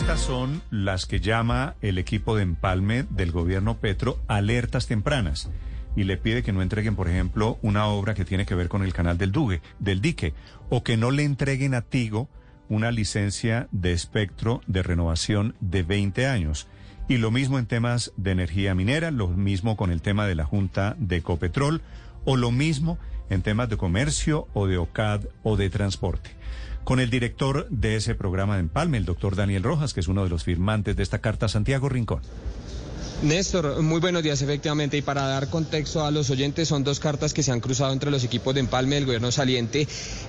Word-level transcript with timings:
Estas 0.00 0.20
son 0.20 0.62
las 0.70 1.04
que 1.04 1.20
llama 1.20 1.74
el 1.82 1.98
equipo 1.98 2.34
de 2.34 2.42
empalme 2.42 3.04
del 3.10 3.32
gobierno 3.32 3.76
Petro 3.80 4.18
alertas 4.28 4.86
tempranas 4.86 5.50
y 5.94 6.04
le 6.04 6.16
pide 6.16 6.42
que 6.42 6.54
no 6.54 6.62
entreguen, 6.62 6.96
por 6.96 7.06
ejemplo, 7.06 7.58
una 7.60 7.86
obra 7.86 8.14
que 8.14 8.24
tiene 8.24 8.46
que 8.46 8.54
ver 8.54 8.70
con 8.70 8.82
el 8.82 8.94
canal 8.94 9.18
del 9.18 9.30
Duque, 9.30 9.60
del 9.78 10.00
dique, 10.00 10.32
o 10.70 10.82
que 10.82 10.96
no 10.96 11.10
le 11.10 11.24
entreguen 11.24 11.74
a 11.74 11.82
Tigo 11.82 12.30
una 12.70 12.90
licencia 12.92 13.68
de 13.72 13.92
espectro 13.92 14.62
de 14.66 14.82
renovación 14.82 15.54
de 15.60 15.82
20 15.82 16.26
años. 16.26 16.66
Y 17.06 17.18
lo 17.18 17.30
mismo 17.30 17.58
en 17.58 17.66
temas 17.66 18.12
de 18.16 18.30
energía 18.30 18.74
minera, 18.74 19.10
lo 19.10 19.28
mismo 19.28 19.76
con 19.76 19.92
el 19.92 20.00
tema 20.00 20.26
de 20.26 20.34
la 20.34 20.46
Junta 20.46 20.96
de 20.98 21.16
Ecopetrol, 21.16 21.82
o 22.24 22.36
lo 22.36 22.50
mismo 22.50 22.98
en 23.28 23.42
temas 23.42 23.68
de 23.68 23.76
comercio 23.76 24.48
o 24.54 24.66
de 24.66 24.78
OCAD 24.78 25.26
o 25.42 25.58
de 25.58 25.68
transporte. 25.68 26.30
Con 26.84 26.98
el 26.98 27.10
director 27.10 27.68
de 27.70 27.96
ese 27.96 28.14
programa 28.14 28.54
de 28.54 28.60
Empalme, 28.60 28.98
el 28.98 29.04
doctor 29.04 29.36
Daniel 29.36 29.62
Rojas, 29.62 29.94
que 29.94 30.00
es 30.00 30.08
uno 30.08 30.24
de 30.24 30.30
los 30.30 30.44
firmantes 30.44 30.96
de 30.96 31.02
esta 31.02 31.20
carta, 31.20 31.48
Santiago 31.48 31.88
Rincón. 31.88 32.22
Néstor, 33.22 33.82
muy 33.82 34.00
buenos 34.00 34.22
días 34.22 34.40
efectivamente 34.40 34.96
y 34.96 35.02
para 35.02 35.26
dar 35.26 35.50
contexto 35.50 36.02
a 36.02 36.10
los 36.10 36.30
oyentes 36.30 36.68
son 36.68 36.84
dos 36.84 37.00
cartas 37.00 37.34
que 37.34 37.42
se 37.42 37.52
han 37.52 37.60
cruzado 37.60 37.92
entre 37.92 38.10
los 38.10 38.24
equipos 38.24 38.54
de 38.54 38.60
empalme 38.60 38.94
del 38.94 39.04
gobierno 39.04 39.30
saliente 39.30 39.86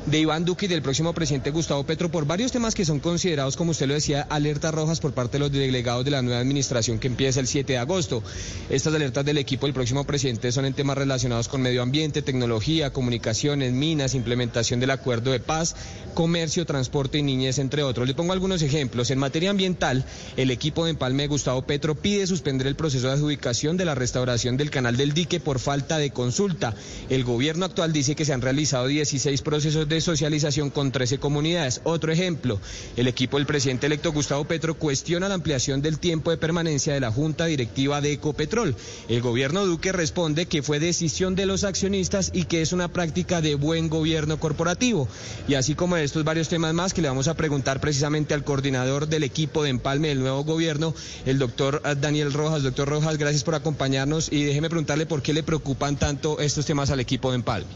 de 0.08 0.20
Iván 0.20 0.44
Duque 0.44 0.66
y 0.66 0.68
del 0.68 0.82
próximo 0.82 1.14
presidente 1.14 1.52
Gustavo 1.52 1.86
Petro 1.86 2.12
por 2.12 2.26
varios 2.26 2.52
temas 2.52 2.76
que 2.76 2.84
son 2.84 3.00
considerados, 3.00 3.56
como 3.56 3.72
usted 3.72 3.88
lo 3.88 3.94
decía, 3.94 4.28
alertas 4.30 4.74
rojas 4.74 5.00
por 5.00 5.14
parte 5.14 5.38
de 5.38 5.40
los 5.40 5.54
delegados 5.54 6.04
de 6.04 6.12
la 6.12 6.22
nueva 6.22 6.42
administración 6.42 7.00
que 7.00 7.08
empieza 7.08 7.40
el 7.40 7.48
7 7.48 7.72
de 7.72 7.80
agosto. 7.80 8.24
Estas 8.70 8.94
alertas 8.94 9.24
del 9.24 9.38
equipo 9.38 9.68
del 9.68 9.74
próximo 9.74 10.04
presidente 10.04 10.52
son 10.52 10.66
en 10.66 10.74
temas 10.74 10.98
relacionados 10.98 11.48
con 11.48 11.62
medio 11.62 11.84
ambiente, 11.84 12.22
tecnología, 12.22 12.92
comunicaciones, 12.92 13.72
minas, 13.72 14.16
implementación 14.16 14.82
del 14.82 14.92
acuerdo 14.92 15.32
de 15.32 15.40
paz, 15.40 15.78
comercio, 16.14 16.66
transporte 16.66 17.20
y 17.20 17.24
niñez, 17.24 17.58
entre 17.58 17.84
otros. 17.84 18.06
Le 18.06 18.16
pongo 18.16 18.34
algunos 18.34 18.62
ejemplos. 18.64 19.12
En 19.12 19.20
materia 19.20 19.50
ambiental, 19.50 20.04
el 20.36 20.52
equipo 20.52 20.84
de 20.84 20.92
empalme 20.92 21.24
de 21.24 21.28
Gustavo 21.30 21.62
Petro 21.62 21.96
pide 21.96 22.28
suspender 22.28 22.68
el 22.68 22.81
proceso 22.82 23.06
de 23.06 23.14
adjudicación 23.14 23.78
de 23.78 23.86
la 23.86 23.94
restauración 23.94 24.58
del 24.58 24.72
canal 24.72 24.98
del 24.98 25.14
dique 25.14 25.40
por 25.40 25.60
falta 25.60 26.00
de 26.00 26.10
consulta. 26.10 26.74
El 27.10 27.24
gobierno 27.24 27.64
actual 27.64 27.94
dice 27.94 28.16
que 28.16 28.26
se 28.26 28.34
han 28.34 28.42
realizado 28.42 28.88
16 28.88 29.40
procesos 29.44 29.88
de 29.88 30.02
socialización 30.02 30.72
con 30.72 30.92
13 30.92 31.20
comunidades. 31.20 31.82
Otro 31.84 32.12
ejemplo, 32.12 32.60
el 32.98 33.08
equipo 33.08 33.38
del 33.38 33.46
presidente 33.46 33.86
electo 33.86 34.12
Gustavo 34.12 34.46
Petro 34.46 34.74
cuestiona 34.74 35.30
la 35.30 35.36
ampliación 35.36 35.84
del 35.84 36.00
tiempo 36.00 36.32
de 36.32 36.38
permanencia 36.38 36.96
de 36.96 37.00
la 37.00 37.12
Junta 37.12 37.46
Directiva 37.46 38.02
de 38.02 38.14
Ecopetrol. 38.14 38.76
El 39.08 39.22
gobierno 39.22 39.64
Duque 39.64 39.92
responde 39.92 40.48
que 40.48 40.64
fue 40.64 40.80
decisión 40.80 41.36
de 41.36 41.46
los 41.46 41.64
accionistas 41.64 42.32
y 42.34 42.46
que 42.46 42.64
es 42.64 42.74
una 42.74 42.88
práctica 42.88 43.42
de 43.42 43.54
buen 43.54 43.90
gobierno 43.90 44.40
corporativo. 44.40 45.08
Y 45.48 45.54
así 45.54 45.76
como 45.76 45.98
estos 45.98 46.24
varios 46.24 46.50
temas 46.50 46.74
más 46.74 46.96
que 46.96 47.04
le 47.04 47.10
vamos 47.10 47.28
a 47.28 47.36
preguntar 47.36 47.80
precisamente 47.80 48.34
al 48.34 48.44
coordinador 48.44 49.08
del 49.08 49.22
equipo 49.24 49.62
de 49.62 49.70
empalme 49.70 50.08
del 50.08 50.22
nuevo 50.22 50.44
gobierno, 50.44 50.96
el 51.28 51.38
doctor 51.38 51.84
Daniel 52.02 52.34
Rojas. 52.34 52.71
Doctor 52.72 52.88
Rojas, 52.88 53.18
gracias 53.18 53.44
por 53.44 53.54
acompañarnos 53.54 54.32
y 54.32 54.46
déjeme 54.46 54.70
preguntarle 54.70 55.06
por 55.06 55.22
qué 55.22 55.34
le 55.34 55.44
preocupan 55.44 55.98
tanto 55.98 56.40
estos 56.40 56.66
temas 56.66 56.90
al 56.90 57.02
equipo 57.02 57.30
de 57.30 57.36
Empalme. 57.36 57.68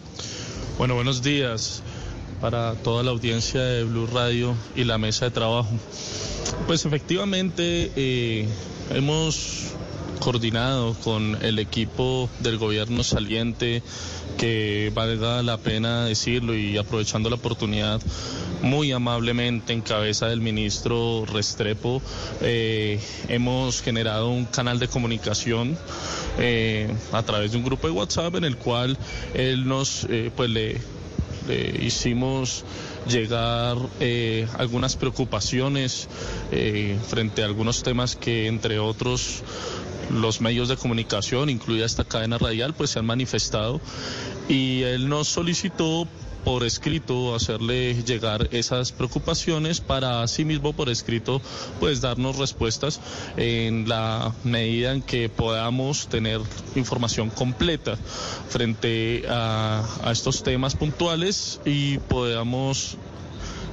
Bueno, 0.78 0.96
buenos 0.96 1.22
días 1.22 1.84
para 2.40 2.76
toda 2.76 3.04
la 3.04 3.12
audiencia 3.12 3.60
de 3.60 3.84
Blue 3.84 4.08
Radio 4.08 4.56
y 4.74 4.86
la 4.86 4.98
mesa 4.98 5.26
de 5.26 5.32
trabajo. 5.32 5.70
Pues 6.66 6.86
efectivamente 6.86 7.92
eh, 7.98 8.48
hemos 8.92 9.74
coordinado 10.20 10.94
con 11.04 11.38
el 11.42 11.60
equipo 11.60 12.30
del 12.40 12.58
gobierno 12.58 13.04
saliente, 13.04 13.84
que 14.38 14.92
valga 14.94 15.42
la 15.44 15.58
pena 15.58 16.06
decirlo 16.06 16.56
y 16.56 16.78
aprovechando 16.78 17.30
la 17.30 17.36
oportunidad, 17.36 18.02
muy 18.62 18.92
amablemente 18.92 19.74
en 19.74 19.82
cabeza 19.82 20.28
del 20.28 20.42
ministro 20.42 21.26
Restrepo, 21.26 22.02
eh, 22.42 23.00
hemos 23.28 23.82
generado 23.82 24.30
un 24.30 24.46
canal 24.46 24.80
de 24.80 24.88
comunicación 24.88 25.78
eh, 26.40 26.94
a 27.12 27.24
través 27.24 27.52
de 27.52 27.58
un 27.58 27.64
grupo 27.64 27.88
de 27.88 27.94
WhatsApp 27.94 28.36
en 28.36 28.44
el 28.44 28.58
cual 28.58 28.98
él 29.34 29.68
nos, 29.68 30.06
eh, 30.10 30.32
pues 30.36 30.50
le, 30.50 30.82
hicimos 31.80 32.66
llegar 33.08 33.78
algunas 34.58 34.96
preocupaciones 34.96 36.08
frente 37.08 37.44
a 37.44 37.46
algunos 37.46 37.84
temas 37.84 38.16
que 38.16 38.48
entre 38.48 38.80
otros 38.80 39.44
los 40.10 40.42
medios 40.42 40.68
de 40.68 40.78
comunicación, 40.78 41.50
incluida 41.50 41.86
esta 41.86 42.04
cadena 42.04 42.38
radial, 42.38 42.74
pues 42.74 42.92
se 42.92 43.00
han 43.00 43.06
manifestado 43.06 43.82
y 44.48 44.84
él 44.84 45.10
nos 45.10 45.28
solicitó 45.28 46.08
por 46.46 46.64
escrito 46.64 47.34
hacerle 47.34 48.04
llegar 48.04 48.50
esas 48.52 48.92
preocupaciones 48.92 49.82
para 49.82 50.22
asimismo 50.22 50.74
por 50.74 50.90
escrito 50.90 51.42
pues 51.80 52.02
darnos 52.02 52.38
respuestas 52.38 53.02
en 53.36 53.90
la 53.90 54.32
medida 54.44 54.94
en 54.94 55.02
que 55.02 55.28
podamos 55.28 56.08
tener 56.08 56.40
información 56.76 57.32
completa 57.32 57.98
frente 58.48 59.24
a 59.28 60.12
estos 60.12 60.44
temas 60.44 60.76
puntuales 60.76 61.60
y 61.66 61.98
podamos 61.98 63.00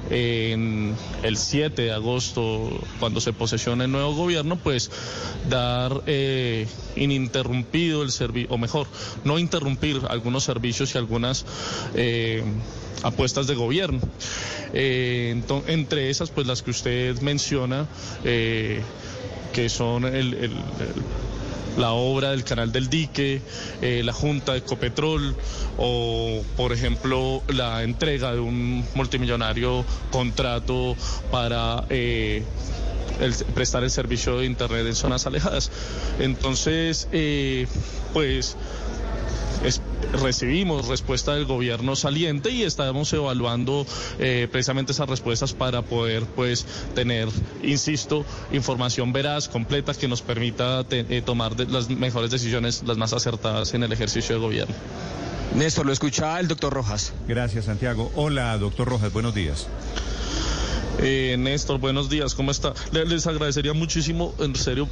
en 0.09 0.95
el 1.23 1.37
7 1.37 1.81
de 1.81 1.91
agosto, 1.91 2.69
cuando 2.99 3.21
se 3.21 3.33
posesiona 3.33 3.85
el 3.85 3.91
nuevo 3.91 4.13
gobierno, 4.13 4.57
pues 4.57 4.91
dar 5.49 6.01
eh, 6.05 6.67
ininterrumpido 6.95 8.03
el 8.03 8.11
servicio, 8.11 8.53
o 8.53 8.57
mejor, 8.57 8.87
no 9.23 9.39
interrumpir 9.39 10.01
algunos 10.09 10.43
servicios 10.43 10.93
y 10.95 10.97
algunas 10.97 11.45
eh, 11.95 12.43
apuestas 13.03 13.47
de 13.47 13.55
gobierno. 13.55 13.99
Eh, 14.73 15.41
entre 15.67 16.09
esas, 16.09 16.31
pues 16.31 16.47
las 16.47 16.61
que 16.61 16.71
usted 16.71 17.19
menciona, 17.21 17.87
que 18.23 19.69
son 19.69 20.05
el 20.05 20.51
la 21.77 21.91
obra 21.91 22.31
del 22.31 22.43
canal 22.43 22.71
del 22.71 22.89
dique, 22.89 23.41
eh, 23.81 24.01
la 24.03 24.13
junta 24.13 24.53
de 24.53 24.59
Ecopetrol 24.59 25.35
o, 25.77 26.41
por 26.55 26.71
ejemplo, 26.73 27.41
la 27.47 27.83
entrega 27.83 28.33
de 28.33 28.39
un 28.39 28.85
multimillonario 28.95 29.85
contrato 30.11 30.95
para... 31.31 31.85
Eh, 31.89 32.43
el, 33.19 33.33
prestar 33.53 33.83
el 33.83 33.91
servicio 33.91 34.39
de 34.39 34.45
Internet 34.45 34.87
en 34.87 34.95
zonas 34.95 35.27
alejadas. 35.27 35.71
Entonces, 36.19 37.07
eh, 37.11 37.67
pues 38.11 38.33
es, 38.33 38.57
recibimos 40.21 40.87
respuesta 40.87 41.33
del 41.35 41.45
gobierno 41.45 41.95
saliente 41.95 42.51
y 42.51 42.63
estamos 42.63 43.11
evaluando 43.13 43.85
eh, 44.19 44.47
precisamente 44.51 44.91
esas 44.91 45.09
respuestas 45.09 45.53
para 45.53 45.81
poder 45.81 46.23
pues 46.25 46.65
tener, 46.95 47.29
insisto, 47.61 48.25
información 48.51 49.13
veraz, 49.13 49.49
completa, 49.49 49.93
que 49.93 50.07
nos 50.07 50.21
permita 50.21 50.83
te, 50.83 51.05
eh, 51.09 51.21
tomar 51.21 51.55
de, 51.55 51.65
las 51.65 51.89
mejores 51.89 52.31
decisiones, 52.31 52.83
las 52.85 52.97
más 52.97 53.13
acertadas 53.13 53.73
en 53.73 53.83
el 53.83 53.91
ejercicio 53.91 54.35
de 54.35 54.41
gobierno. 54.41 54.75
Néstor, 55.55 55.85
lo 55.85 55.93
escucha 55.93 56.39
el 56.39 56.47
doctor 56.47 56.73
Rojas. 56.73 57.13
Gracias, 57.27 57.65
Santiago. 57.65 58.11
Hola, 58.15 58.57
doctor 58.57 58.87
Rojas, 58.87 59.13
buenos 59.13 59.35
días. 59.35 59.67
Eh, 60.99 61.35
Néstor, 61.37 61.79
buenos 61.79 62.09
días, 62.09 62.33
¿cómo 62.33 62.51
está? 62.51 62.73
Les 62.91 63.27
agradecería 63.27 63.73
muchísimo, 63.73 64.33
en 64.39 64.55
serio, 64.55 64.87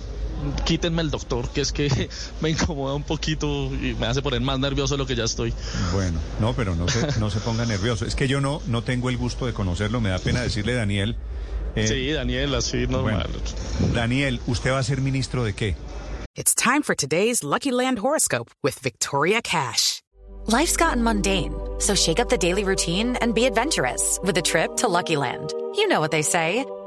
quítenme 0.65 1.01
el 1.01 1.11
doctor, 1.11 1.49
que 1.49 1.61
es 1.61 1.71
que 1.71 2.09
me 2.41 2.49
incomoda 2.49 2.95
un 2.95 3.03
poquito 3.03 3.47
y 3.73 3.95
me 3.99 4.07
hace 4.07 4.21
poner 4.21 4.41
más 4.41 4.59
nervioso 4.59 4.95
de 4.95 4.97
lo 4.99 5.05
que 5.05 5.15
ya 5.15 5.23
estoy. 5.23 5.53
Bueno, 5.93 6.19
no, 6.39 6.53
pero 6.53 6.75
no 6.75 6.88
se, 6.88 7.19
no 7.19 7.29
se 7.29 7.39
ponga 7.39 7.65
nervioso. 7.65 8.05
Es 8.05 8.15
que 8.15 8.27
yo 8.27 8.41
no, 8.41 8.61
no 8.67 8.83
tengo 8.83 9.09
el 9.09 9.17
gusto 9.17 9.45
de 9.45 9.53
conocerlo, 9.53 10.01
me 10.01 10.09
da 10.09 10.19
pena 10.19 10.41
decirle 10.41 10.73
Daniel. 10.73 11.15
Eh, 11.75 11.88
sí, 11.88 12.11
Daniel, 12.11 12.53
así 12.55 12.88
normal. 12.88 13.29
Bueno, 13.31 13.93
Daniel, 13.93 14.41
¿usted 14.47 14.71
va 14.71 14.79
a 14.79 14.83
ser 14.83 15.01
ministro 15.01 15.43
de 15.43 15.53
qué? 15.53 15.75
It's 16.35 16.55
time 16.55 16.81
for 16.81 16.95
today's 16.95 17.43
Lucky 17.43 17.71
Land 17.71 17.99
horoscope 17.99 18.49
with 18.63 18.79
Victoria 18.79 19.41
Cash. 19.41 20.01
Life's 20.47 20.75
gotten 20.75 21.03
mundane, 21.03 21.53
so 21.79 21.93
shake 21.93 22.19
up 22.19 22.29
the 22.29 22.38
daily 22.38 22.63
routine 22.63 23.15
and 23.21 23.35
be 23.35 23.45
adventurous 23.45 24.19
with 24.23 24.38
a 24.38 24.41
trip 24.41 24.75
to 24.77 24.88
Lucky 24.88 25.15
Land. 25.15 25.53
You 25.75 25.88
know 25.88 25.99
what 25.99 26.11
they 26.11 26.23
say. 26.23 26.65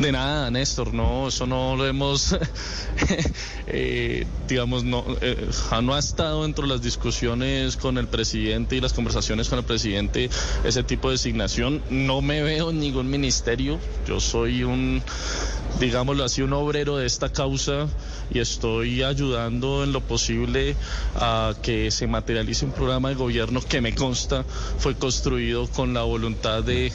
De 0.00 0.12
nada, 0.12 0.50
Néstor, 0.50 0.94
no, 0.94 1.28
eso 1.28 1.46
no 1.46 1.76
lo 1.76 1.86
hemos, 1.86 2.34
eh, 3.66 4.26
digamos, 4.48 4.82
no, 4.82 5.04
eh, 5.20 5.50
no 5.82 5.94
ha 5.94 5.98
estado 5.98 6.44
dentro 6.44 6.66
de 6.66 6.72
las 6.72 6.80
discusiones 6.80 7.76
con 7.76 7.98
el 7.98 8.08
presidente 8.08 8.76
y 8.76 8.80
las 8.80 8.94
conversaciones 8.94 9.50
con 9.50 9.58
el 9.58 9.64
presidente 9.66 10.30
ese 10.64 10.82
tipo 10.84 11.08
de 11.08 11.16
designación. 11.16 11.82
No 11.90 12.22
me 12.22 12.42
veo 12.42 12.70
en 12.70 12.80
ningún 12.80 13.10
ministerio, 13.10 13.78
yo 14.08 14.20
soy 14.20 14.64
un, 14.64 15.02
digámoslo 15.80 16.24
así, 16.24 16.40
un 16.40 16.54
obrero 16.54 16.96
de 16.96 17.04
esta 17.04 17.30
causa 17.30 17.86
y 18.30 18.38
estoy 18.38 19.02
ayudando 19.02 19.84
en 19.84 19.92
lo 19.92 20.00
posible 20.00 20.76
a 21.16 21.52
que 21.60 21.90
se 21.90 22.06
materialice 22.06 22.64
un 22.64 22.72
programa 22.72 23.10
de 23.10 23.16
gobierno 23.16 23.60
que 23.60 23.82
me 23.82 23.94
consta 23.94 24.46
fue 24.78 24.94
construido 24.94 25.68
con 25.68 25.92
la 25.92 26.04
voluntad 26.04 26.64
de 26.64 26.90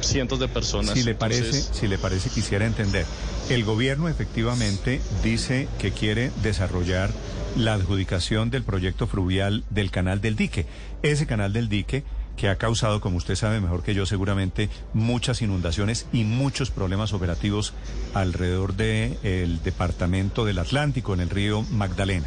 cientos 0.00 0.38
de 0.38 0.48
personas. 0.48 0.94
Si 0.94 1.02
le 1.02 1.14
parece, 1.14 1.44
Entonces, 1.44 1.70
si 1.72 1.88
le 1.88 1.98
parece, 1.98 2.30
quisiera 2.30 2.66
entender. 2.66 3.06
El 3.48 3.64
gobierno 3.64 4.08
efectivamente 4.08 5.00
dice 5.22 5.68
que 5.78 5.92
quiere 5.92 6.30
desarrollar 6.42 7.10
la 7.56 7.74
adjudicación 7.74 8.50
del 8.50 8.62
proyecto 8.62 9.06
fluvial 9.06 9.64
del 9.70 9.90
canal 9.90 10.20
del 10.20 10.36
dique. 10.36 10.66
Ese 11.02 11.26
canal 11.26 11.52
del 11.52 11.68
dique 11.68 12.04
que 12.36 12.48
ha 12.48 12.56
causado, 12.56 13.00
como 13.00 13.16
usted 13.16 13.36
sabe 13.36 13.60
mejor 13.60 13.82
que 13.82 13.94
yo, 13.94 14.06
seguramente 14.06 14.68
muchas 14.92 15.40
inundaciones 15.40 16.06
y 16.12 16.24
muchos 16.24 16.70
problemas 16.70 17.12
operativos 17.12 17.72
alrededor 18.12 18.74
del 18.74 19.62
departamento 19.62 20.44
del 20.44 20.58
Atlántico, 20.58 21.14
en 21.14 21.20
el 21.20 21.30
río 21.30 21.62
Magdalena. 21.70 22.26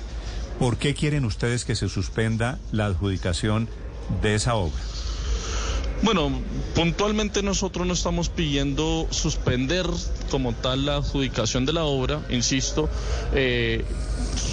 ¿Por 0.60 0.78
qué 0.78 0.94
quieren 0.94 1.26
ustedes 1.26 1.66
que 1.66 1.76
se 1.76 1.90
suspenda 1.90 2.58
la 2.72 2.86
adjudicación 2.86 3.68
de 4.22 4.36
esa 4.36 4.56
obra? 4.56 4.82
Bueno, 6.04 6.32
puntualmente 6.76 7.42
nosotros 7.42 7.88
no 7.88 7.94
estamos 7.94 8.30
pidiendo 8.30 9.08
suspender 9.10 9.88
como 10.30 10.54
tal 10.54 10.86
la 10.86 10.98
adjudicación 10.98 11.66
de 11.66 11.74
la 11.74 11.86
obra, 11.86 12.22
insisto, 12.30 12.88
eh, 13.34 13.84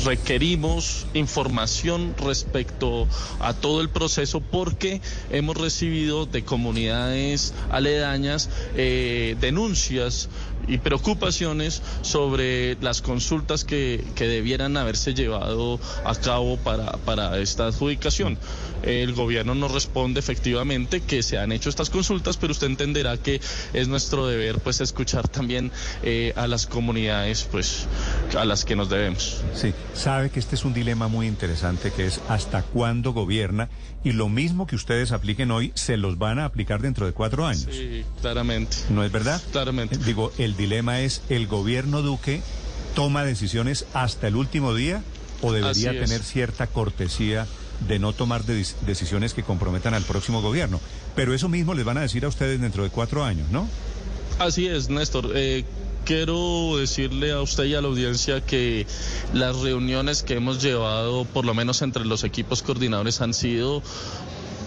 requerimos 0.05 1.07
información 1.13 2.15
respecto 2.19 3.07
a 3.41 3.53
todo 3.53 3.83
el 3.83 3.91
proceso 3.91 4.41
porque 4.41 5.03
hemos 5.31 5.57
recibido 5.57 6.25
de 6.25 6.45
comunidades 6.45 7.53
aledañas 7.71 8.49
eh, 8.75 9.37
denuncias 9.41 10.31
y 10.67 10.79
preocupaciones 10.79 11.83
sobre 12.03 12.77
las 12.81 13.03
consultas 13.03 13.65
que, 13.65 14.05
que, 14.15 14.29
debieran 14.29 14.77
haberse 14.77 15.15
llevado 15.15 15.79
a 16.05 16.15
cabo 16.15 16.57
para, 16.57 16.93
para 16.99 17.39
esta 17.39 17.67
adjudicación. 17.67 18.39
El 18.83 19.15
gobierno 19.15 19.55
nos 19.55 19.73
responde 19.73 20.21
efectivamente 20.21 21.01
que 21.01 21.23
se 21.23 21.39
han 21.39 21.53
hecho 21.53 21.69
estas 21.69 21.91
consultas, 21.91 22.37
pero 22.37 22.53
usted 22.53 22.67
entenderá 22.67 23.17
que 23.17 23.41
es 23.73 23.89
nuestro 23.89 24.27
deber 24.27 24.59
pues 24.59 24.81
escuchar 24.81 25.29
también 25.29 25.71
eh, 26.03 26.33
a 26.37 26.47
las 26.47 26.67
comunidades 26.67 27.47
pues 27.51 27.87
a 28.37 28.45
las 28.45 28.65
que 28.65 28.77
nos 28.77 28.91
debemos. 28.91 29.43
Sí, 29.55 29.73
sabe 29.95 30.31
que 30.31 30.41
este 30.41 30.55
es 30.55 30.65
un 30.65 30.75
dilema 30.75 31.09
muy 31.09 31.27
interesante 31.27 31.93
que 31.93 32.07
es 32.07 32.21
hasta 32.29 32.63
cuándo 32.63 33.13
gobierna 33.13 33.69
y 34.05 34.13
lo 34.13 34.29
mismo 34.29 34.67
que 34.67 34.77
ustedes 34.77 35.13
apliquen 35.13 35.51
hoy 35.51 35.73
se 35.75 35.97
los 35.97 36.19
van 36.19 36.39
a 36.39 36.45
aplicar 36.45 36.83
dentro 36.83 37.07
de 37.07 37.13
cuatro 37.13 37.47
años. 37.47 37.67
Sí, 37.71 38.05
claramente. 38.21 38.77
¿No 38.91 39.03
es 39.03 39.11
verdad? 39.11 39.41
Claramente. 39.51 39.97
Digo, 39.97 40.31
el 40.37 40.54
dilema 40.57 41.01
es, 41.01 41.23
¿el 41.29 41.47
gobierno 41.47 42.03
Duque 42.03 42.43
toma 42.95 43.25
decisiones 43.25 43.87
hasta 43.93 44.29
el 44.29 44.37
último 44.37 44.75
día 44.75 45.03
o 45.43 45.53
debería 45.53 45.91
tener 45.93 46.23
cierta 46.23 46.67
cortesía 46.67 47.47
de 47.89 47.99
no 47.99 48.13
tomar 48.13 48.45
de 48.45 48.65
decisiones 48.87 49.35
que 49.35 49.43
comprometan 49.43 49.95
al 49.95 50.03
próximo 50.03 50.43
gobierno? 50.43 50.81
Pero 51.15 51.35
eso 51.35 51.49
mismo 51.49 51.75
les 51.75 51.85
van 51.85 51.99
a 51.99 52.03
decir 52.03 52.25
a 52.25 52.29
ustedes 52.29 52.61
dentro 52.61 52.83
de 52.83 52.91
cuatro 52.91 53.25
años, 53.25 53.51
¿no? 53.51 53.69
Así 54.39 54.67
es, 54.67 54.89
Néstor. 54.89 55.33
Eh, 55.35 55.65
quiero 56.05 56.77
decirle 56.77 57.33
a 57.33 57.41
usted 57.41 57.65
y 57.65 57.75
a 57.75 57.81
la 57.81 57.89
audiencia 57.89 58.41
que 58.41 58.87
las 59.33 59.57
reuniones 59.57 60.23
que 60.23 60.35
hemos 60.35 60.63
llevado, 60.63 61.25
por 61.25 61.45
lo 61.45 61.55
menos 61.55 61.83
entre 61.83 62.05
los 62.05 62.25
equipos 62.25 62.63
coordinadores, 62.63 63.21
han 63.21 63.35
sido 63.35 63.83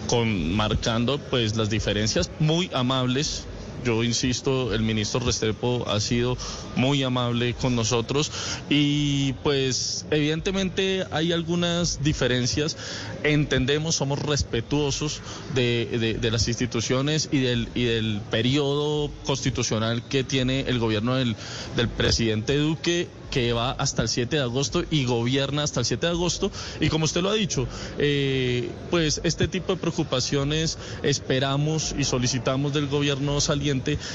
con, 0.08 0.56
marcando 0.56 1.18
pues 1.18 1.56
las 1.56 1.70
diferencias 1.70 2.32
muy 2.40 2.70
amables 2.74 3.46
yo 3.84 4.04
insisto, 4.04 4.74
el 4.74 4.82
ministro 4.82 5.20
Restrepo 5.20 5.86
ha 5.88 6.00
sido 6.00 6.38
muy 6.76 7.04
amable 7.04 7.54
con 7.54 7.76
nosotros 7.76 8.32
y 8.70 9.34
pues 9.44 10.06
evidentemente 10.12 11.06
hay 11.12 11.32
algunas 11.32 12.04
diferencias. 12.04 12.78
Entendemos, 13.24 13.96
somos 13.96 14.20
respetuosos 14.20 15.22
de, 15.56 16.18
de, 16.20 16.32
las 16.32 16.48
instituciones 16.48 17.30
y 17.32 17.40
del, 17.40 17.70
y 17.76 17.86
del 17.86 18.22
periodo 18.30 19.12
constitucional 19.26 20.08
que 20.08 20.24
tiene 20.24 20.62
el 20.62 20.80
gobierno 20.80 21.16
del, 21.16 21.36
del 21.76 21.90
presidente 21.90 22.58
Duque 22.58 23.08
que 23.32 23.54
va 23.54 23.72
hasta 23.72 24.02
el 24.02 24.10
7 24.10 24.38
de 24.38 24.42
agosto 24.42 24.84
y 24.90 25.06
gobierna 25.06 25.64
hasta 25.64 25.82
el 25.82 25.86
7 25.86 26.06
de 26.06 26.12
agosto. 26.12 26.52
Y 26.80 26.90
como 26.90 27.06
usted 27.06 27.22
lo 27.22 27.30
ha 27.30 27.34
dicho, 27.34 27.68
eh, 27.98 28.70
pues 28.90 29.22
este 29.24 29.48
tipo 29.48 29.74
de 29.74 29.80
preocupaciones 29.80 30.78
esperamos 31.04 31.94
y 31.98 32.04
solicitamos 32.04 32.74
del 32.74 32.88
gobierno 32.88 33.42
saliente 33.42 33.67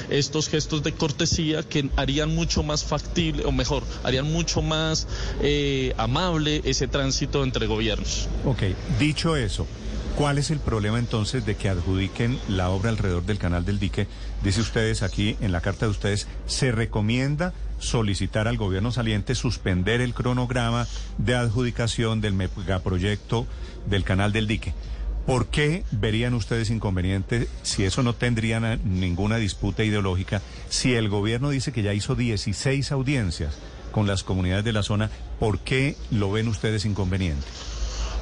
estos 0.09 0.49
gestos 0.49 0.83
de 0.83 0.93
cortesía 0.93 1.63
que 1.63 1.89
harían 1.95 2.33
mucho 2.33 2.63
más 2.63 2.83
factible, 2.83 3.45
o 3.45 3.51
mejor, 3.51 3.83
harían 4.03 4.31
mucho 4.31 4.61
más 4.61 5.07
eh, 5.41 5.93
amable 5.97 6.61
ese 6.65 6.87
tránsito 6.87 7.43
entre 7.43 7.67
gobiernos. 7.67 8.27
Ok, 8.45 8.63
dicho 8.99 9.35
eso. 9.35 9.67
¿Cuál 10.15 10.37
es 10.37 10.51
el 10.51 10.59
problema 10.59 10.99
entonces 10.99 11.43
de 11.43 11.55
que 11.55 11.69
adjudiquen 11.69 12.37
la 12.47 12.69
obra 12.69 12.91
alrededor 12.91 13.25
del 13.25 13.39
canal 13.39 13.65
del 13.65 13.79
dique? 13.79 14.07
Dice 14.43 14.61
ustedes 14.61 15.01
aquí 15.01 15.35
en 15.41 15.51
la 15.51 15.61
carta 15.61 15.85
de 15.85 15.91
ustedes, 15.91 16.27
se 16.45 16.71
recomienda 16.71 17.51
solicitar 17.79 18.47
al 18.47 18.57
gobierno 18.57 18.91
saliente 18.91 19.33
suspender 19.33 20.01
el 20.01 20.13
cronograma 20.13 20.87
de 21.17 21.35
adjudicación 21.35 22.21
del 22.21 22.33
megaproyecto 22.33 23.47
del 23.87 24.03
canal 24.03 24.31
del 24.31 24.47
dique. 24.47 24.75
¿Por 25.25 25.47
qué 25.47 25.83
verían 25.91 26.33
ustedes 26.33 26.69
inconveniente 26.69 27.47
si 27.61 27.85
eso 27.85 28.03
no 28.03 28.13
tendría 28.13 28.59
ninguna 28.83 29.37
disputa 29.37 29.83
ideológica? 29.83 30.41
Si 30.67 30.95
el 30.95 31.07
gobierno 31.07 31.49
dice 31.49 31.71
que 31.71 31.81
ya 31.81 31.93
hizo 31.93 32.15
16 32.15 32.91
audiencias 32.91 33.57
con 33.93 34.05
las 34.05 34.23
comunidades 34.23 34.65
de 34.65 34.73
la 34.73 34.83
zona, 34.83 35.09
¿por 35.39 35.59
qué 35.59 35.95
lo 36.11 36.31
ven 36.31 36.49
ustedes 36.49 36.83
inconveniente? 36.83 37.45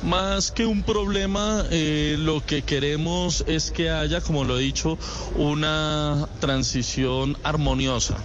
Más 0.04 0.52
que 0.52 0.66
un 0.66 0.82
problema, 0.82 1.64
eh, 1.70 2.16
lo 2.18 2.44
que 2.44 2.64
queremos 2.64 3.44
es 3.46 3.70
que 3.70 3.92
haya, 3.92 4.20
como 4.20 4.44
lo 4.44 4.58
he 4.58 4.62
dicho, 4.64 4.98
una 5.36 6.28
transición 6.40 7.38
armoniosa. 7.44 8.18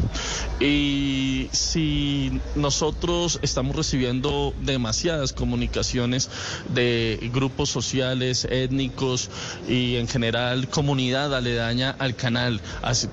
Y 0.59 1.49
si 1.53 2.41
nosotros 2.55 3.39
estamos 3.43 3.77
recibiendo 3.77 4.55
demasiadas 4.63 5.35
comunicaciones 5.35 6.31
de 6.71 7.29
grupos 7.35 7.69
sociales, 7.69 8.47
étnicos 8.51 9.29
y 9.69 9.97
en 9.97 10.09
general 10.09 10.69
comunidad 10.69 11.35
aledaña 11.35 11.95
al 11.99 12.17
canal, 12.17 12.63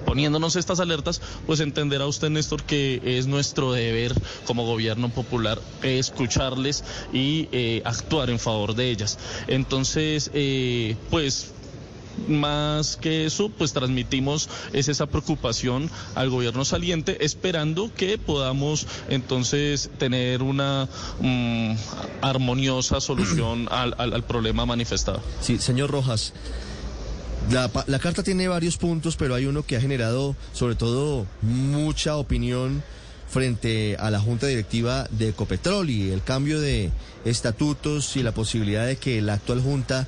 poniéndonos 0.06 0.56
estas 0.56 0.80
alertas, 0.80 1.22
pues 1.46 1.60
entenderá 1.60 2.06
usted, 2.06 2.30
Néstor, 2.30 2.64
que 2.64 3.02
es 3.04 3.28
nuestro 3.28 3.74
deber 3.74 4.14
como 4.46 4.66
gobierno 4.66 5.10
popular 5.10 5.60
escucharles 5.82 6.86
y 7.12 7.50
eh, 7.52 7.82
actuar 7.84 8.30
en 8.30 8.40
favor 8.54 8.76
de 8.76 8.90
ellas. 8.90 9.18
Entonces, 9.48 10.32
eh, 10.34 10.96
pues 11.10 11.54
más 12.28 12.96
que 12.98 13.26
eso, 13.26 13.50
pues 13.50 13.74
transmitimos 13.74 14.50
es 14.72 14.88
esa 14.88 15.08
preocupación 15.08 15.90
al 16.16 16.30
gobierno 16.30 16.66
saliente, 16.66 17.26
esperando 17.26 17.92
que 17.94 18.18
podamos 18.18 18.88
entonces 19.10 19.90
tener 19.98 20.44
una 20.44 20.88
um, 21.20 21.76
armoniosa 22.22 23.02
solución 23.02 23.68
al, 23.72 23.96
al, 23.98 24.14
al, 24.14 24.24
problema 24.24 24.66
manifestado. 24.66 25.22
Sí, 25.42 25.58
señor 25.58 25.92
Rojas. 25.92 26.34
La, 27.52 27.70
la 27.88 28.00
carta 28.00 28.24
tiene 28.24 28.48
varios 28.48 28.78
puntos, 28.78 29.18
pero 29.18 29.36
hay 29.36 29.48
uno 29.48 29.64
que 29.64 29.76
ha 29.76 29.82
generado 29.82 30.36
sobre 30.54 30.76
todo 30.76 31.26
mucha 31.42 32.16
opinión 32.16 32.84
frente 33.34 33.98
a 34.00 34.12
la 34.12 34.20
Junta 34.20 34.46
Directiva 34.46 35.08
de 35.10 35.30
Ecopetrol 35.30 35.90
y 35.90 36.12
el 36.12 36.22
cambio 36.22 36.62
de 36.62 36.92
estatutos 37.26 38.16
y 38.16 38.22
la 38.22 38.32
posibilidad 38.32 38.86
de 38.86 38.98
que 38.98 39.24
la 39.24 39.34
actual 39.34 39.60
Junta 39.60 40.08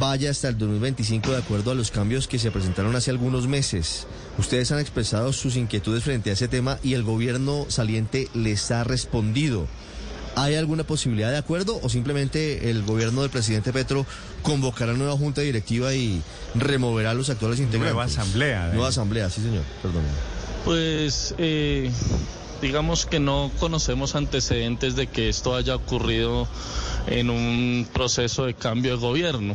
vaya 0.00 0.30
hasta 0.30 0.48
el 0.48 0.58
2025 0.58 1.30
de 1.30 1.36
acuerdo 1.38 1.70
a 1.70 1.76
los 1.76 1.92
cambios 1.92 2.26
que 2.26 2.40
se 2.40 2.50
presentaron 2.50 2.96
hace 2.96 3.12
algunos 3.12 3.46
meses. 3.46 4.08
Ustedes 4.38 4.72
han 4.72 4.80
expresado 4.80 5.32
sus 5.32 5.54
inquietudes 5.54 6.02
frente 6.02 6.30
a 6.30 6.32
ese 6.32 6.48
tema 6.48 6.78
y 6.82 6.94
el 6.94 7.04
gobierno 7.04 7.66
saliente 7.68 8.28
les 8.34 8.70
ha 8.72 8.82
respondido. 8.82 9.68
¿Hay 10.34 10.56
alguna 10.56 10.84
posibilidad 10.84 11.30
de 11.30 11.38
acuerdo 11.38 11.78
o 11.80 11.88
simplemente 11.88 12.70
el 12.70 12.82
gobierno 12.82 13.22
del 13.22 13.30
presidente 13.30 13.72
Petro 13.72 14.04
convocará 14.42 14.94
nueva 14.94 15.16
junta 15.16 15.42
directiva 15.42 15.94
y 15.94 16.22
removerá 16.56 17.12
a 17.12 17.14
los 17.14 17.30
actuales 17.30 17.60
integrantes? 17.60 17.94
Nueva 17.94 18.04
asamblea. 18.04 18.68
¿eh? 18.68 18.72
Nueva 18.72 18.88
asamblea, 18.88 19.30
sí 19.30 19.42
señor, 19.42 19.62
perdón. 19.80 20.02
Pues 20.64 21.34
eh, 21.38 21.90
digamos 22.60 23.06
que 23.06 23.20
no 23.20 23.50
conocemos 23.58 24.14
antecedentes 24.14 24.96
de 24.96 25.06
que 25.06 25.28
esto 25.28 25.54
haya 25.54 25.76
ocurrido 25.76 26.48
en 27.06 27.30
un 27.30 27.88
proceso 27.92 28.44
de 28.44 28.54
cambio 28.54 28.92
de 28.92 28.98
gobierno 28.98 29.54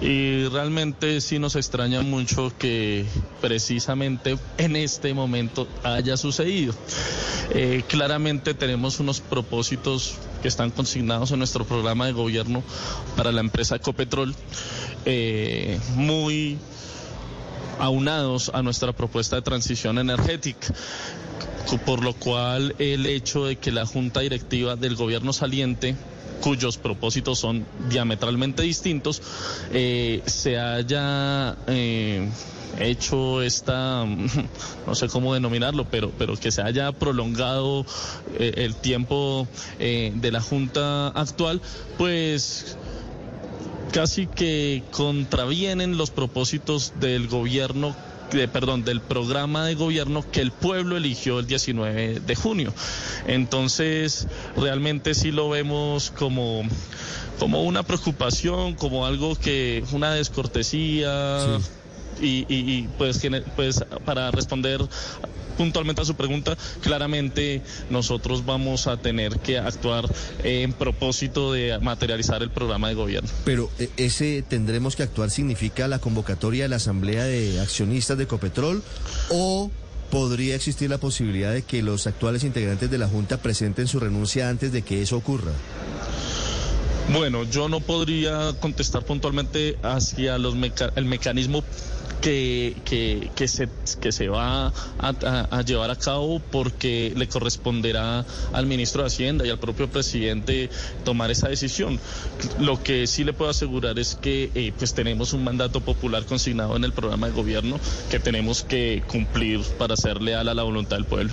y 0.00 0.46
realmente 0.48 1.20
sí 1.20 1.38
nos 1.38 1.56
extraña 1.56 2.00
mucho 2.00 2.52
que 2.58 3.04
precisamente 3.40 4.38
en 4.56 4.76
este 4.76 5.12
momento 5.12 5.68
haya 5.82 6.16
sucedido. 6.16 6.74
Eh, 7.52 7.82
claramente 7.86 8.54
tenemos 8.54 9.00
unos 9.00 9.20
propósitos 9.20 10.14
que 10.40 10.48
están 10.48 10.70
consignados 10.70 11.32
en 11.32 11.38
nuestro 11.38 11.66
programa 11.66 12.06
de 12.06 12.12
gobierno 12.12 12.62
para 13.16 13.32
la 13.32 13.40
empresa 13.40 13.76
Ecopetrol, 13.76 14.34
eh, 15.04 15.78
muy 15.96 16.56
aunados 17.80 18.50
a 18.54 18.62
nuestra 18.62 18.92
propuesta 18.92 19.36
de 19.36 19.42
transición 19.42 19.98
energética 19.98 20.68
por 21.78 22.02
lo 22.02 22.14
cual 22.14 22.74
el 22.78 23.06
hecho 23.06 23.46
de 23.46 23.56
que 23.56 23.70
la 23.70 23.86
junta 23.86 24.20
directiva 24.20 24.76
del 24.76 24.96
gobierno 24.96 25.32
saliente 25.32 25.94
cuyos 26.40 26.78
propósitos 26.78 27.38
son 27.38 27.66
diametralmente 27.88 28.62
distintos, 28.62 29.22
eh, 29.72 30.22
se 30.26 30.58
haya 30.58 31.56
eh, 31.66 32.28
hecho 32.78 33.42
esta, 33.42 34.06
no 34.86 34.94
sé 34.94 35.08
cómo 35.08 35.34
denominarlo, 35.34 35.86
pero, 35.90 36.10
pero 36.18 36.36
que 36.36 36.50
se 36.50 36.62
haya 36.62 36.92
prolongado 36.92 37.84
eh, 38.38 38.54
el 38.56 38.74
tiempo 38.74 39.46
de 39.78 40.30
la 40.32 40.40
Junta 40.40 41.08
actual, 41.08 41.60
pues 41.98 42.76
casi 43.92 44.26
que 44.26 44.82
contravienen 44.90 45.96
los 45.96 46.10
propósitos 46.10 46.92
del 47.00 47.28
gobierno 47.28 47.94
perdón, 48.52 48.84
del 48.84 49.00
programa 49.00 49.64
de 49.66 49.74
gobierno 49.74 50.24
que 50.30 50.40
el 50.40 50.52
pueblo 50.52 50.96
eligió 50.96 51.40
el 51.40 51.46
19 51.46 52.20
de 52.20 52.34
junio. 52.36 52.72
Entonces, 53.26 54.28
realmente 54.56 55.14
sí 55.14 55.32
lo 55.32 55.48
vemos 55.48 56.12
como 56.12 56.62
como 57.38 57.62
una 57.62 57.82
preocupación, 57.82 58.74
como 58.74 59.06
algo 59.06 59.34
que 59.34 59.82
una 59.92 60.12
descortesía 60.12 61.58
y, 62.20 62.44
y, 62.48 62.86
pues, 62.98 63.26
pues 63.56 63.82
para 64.04 64.30
responder 64.30 64.80
puntualmente 65.60 66.00
a 66.00 66.06
su 66.06 66.14
pregunta, 66.14 66.56
claramente 66.80 67.60
nosotros 67.90 68.46
vamos 68.46 68.86
a 68.86 68.96
tener 68.96 69.40
que 69.40 69.58
actuar 69.58 70.06
en 70.42 70.72
propósito 70.72 71.52
de 71.52 71.78
materializar 71.80 72.42
el 72.42 72.48
programa 72.50 72.88
de 72.88 72.94
gobierno. 72.94 73.28
Pero 73.44 73.68
eh, 73.78 73.90
ese 73.98 74.40
tendremos 74.40 74.96
que 74.96 75.02
actuar 75.02 75.30
significa 75.30 75.86
la 75.86 75.98
convocatoria 75.98 76.62
de 76.62 76.70
la 76.70 76.76
Asamblea 76.76 77.24
de 77.24 77.60
Accionistas 77.60 78.16
de 78.16 78.26
Copetrol 78.26 78.82
o 79.28 79.70
podría 80.10 80.54
existir 80.54 80.88
la 80.88 80.96
posibilidad 80.96 81.52
de 81.52 81.60
que 81.60 81.82
los 81.82 82.06
actuales 82.06 82.42
integrantes 82.42 82.90
de 82.90 82.96
la 82.96 83.06
Junta 83.06 83.36
presenten 83.42 83.86
su 83.86 84.00
renuncia 84.00 84.48
antes 84.48 84.72
de 84.72 84.80
que 84.80 85.02
eso 85.02 85.18
ocurra. 85.18 85.52
Bueno, 87.12 87.44
yo 87.44 87.68
no 87.68 87.80
podría 87.80 88.54
contestar 88.60 89.04
puntualmente 89.04 89.76
hacia 89.82 90.38
los 90.38 90.54
el 90.96 91.04
mecanismo 91.04 91.62
que, 92.20 92.76
que, 92.84 93.30
que, 93.34 93.48
se, 93.48 93.68
que 94.00 94.12
se 94.12 94.28
va 94.28 94.72
a, 94.98 95.62
llevar 95.62 95.90
a 95.90 95.96
cabo 95.96 96.40
porque 96.40 97.12
le 97.16 97.28
corresponderá 97.28 98.24
al 98.52 98.66
ministro 98.66 99.02
de 99.02 99.08
Hacienda 99.08 99.46
y 99.46 99.50
al 99.50 99.58
propio 99.58 99.88
presidente 99.90 100.70
tomar 101.04 101.30
esa 101.30 101.48
decisión. 101.48 101.98
Lo 102.58 102.82
que 102.82 103.06
sí 103.06 103.24
le 103.24 103.32
puedo 103.32 103.50
asegurar 103.50 103.98
es 103.98 104.14
que 104.14 104.50
eh, 104.54 104.72
pues 104.76 104.94
tenemos 104.94 105.32
un 105.32 105.44
mandato 105.44 105.80
popular 105.80 106.24
consignado 106.24 106.76
en 106.76 106.84
el 106.84 106.92
programa 106.92 107.28
de 107.28 107.32
gobierno 107.32 107.80
que 108.10 108.18
tenemos 108.18 108.62
que 108.62 109.02
cumplir 109.06 109.60
para 109.78 109.96
ser 109.96 110.20
leal 110.22 110.48
a 110.48 110.54
la 110.54 110.62
voluntad 110.62 110.96
del 110.96 111.06
pueblo. 111.06 111.32